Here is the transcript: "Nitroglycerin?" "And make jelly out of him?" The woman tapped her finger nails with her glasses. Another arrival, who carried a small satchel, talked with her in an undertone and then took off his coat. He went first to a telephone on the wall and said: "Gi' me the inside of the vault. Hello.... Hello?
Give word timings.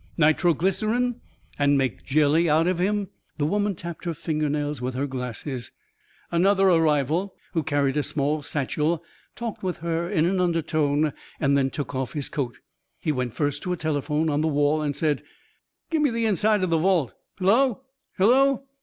"Nitroglycerin?" 0.17 1.21
"And 1.59 1.77
make 1.77 2.01
jelly 2.03 2.49
out 2.49 2.65
of 2.65 2.79
him?" 2.79 3.09
The 3.37 3.45
woman 3.45 3.75
tapped 3.75 4.05
her 4.05 4.15
finger 4.15 4.49
nails 4.49 4.81
with 4.81 4.95
her 4.95 5.05
glasses. 5.05 5.71
Another 6.31 6.69
arrival, 6.69 7.35
who 7.53 7.61
carried 7.61 7.95
a 7.97 8.01
small 8.01 8.41
satchel, 8.41 9.03
talked 9.35 9.61
with 9.61 9.77
her 9.77 10.09
in 10.09 10.25
an 10.25 10.39
undertone 10.41 11.13
and 11.39 11.55
then 11.55 11.69
took 11.69 11.93
off 11.93 12.13
his 12.13 12.29
coat. 12.29 12.57
He 12.97 13.11
went 13.11 13.35
first 13.35 13.61
to 13.61 13.73
a 13.73 13.77
telephone 13.77 14.27
on 14.27 14.41
the 14.41 14.47
wall 14.47 14.81
and 14.81 14.95
said: 14.95 15.21
"Gi' 15.91 15.99
me 15.99 16.09
the 16.09 16.25
inside 16.25 16.63
of 16.63 16.71
the 16.71 16.79
vault. 16.79 17.13
Hello.... 17.37 17.83
Hello? 18.17 18.63